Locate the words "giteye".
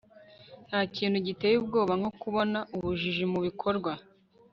1.27-1.55